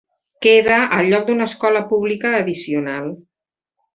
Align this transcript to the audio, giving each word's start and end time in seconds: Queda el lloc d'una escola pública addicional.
Queda 0.45 0.77
el 0.99 1.09
lloc 1.11 1.27
d'una 1.27 1.47
escola 1.51 1.83
pública 1.93 2.33
addicional. 2.39 3.15